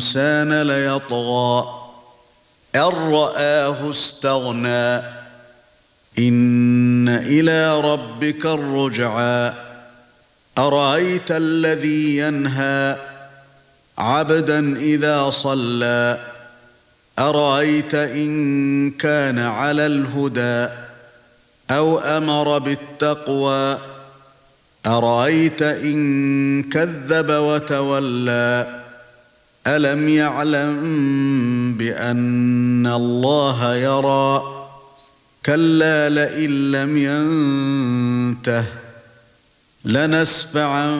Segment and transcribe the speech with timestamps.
[0.00, 1.80] الإنسان ليطغى.
[2.74, 4.96] إن رآه استغنى.
[6.18, 9.52] إن إلى ربك الرجعى.
[10.58, 12.96] أرأيت الذي ينهى
[13.98, 16.20] عبدا إذا صلى.
[17.18, 20.72] أرأيت إن كان على الهدى
[21.70, 23.78] أو أمر بالتقوى.
[24.86, 28.79] أرأيت إن كذب وتولى.
[29.66, 34.42] ألم يعلم بأن الله يرى؟
[35.46, 38.64] كلا لئن لم ينته
[39.84, 40.96] لنسفعا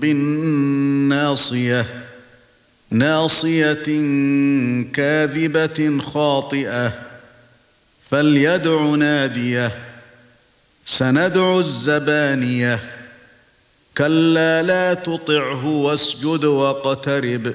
[0.00, 1.86] بالناصية
[2.90, 3.82] ناصية
[4.92, 6.92] كاذبة خاطئة.
[8.02, 9.72] فليدع ناديه
[10.86, 12.97] سندع الزبانية.
[13.98, 17.54] كلا لا تطعه واسجد واقترب.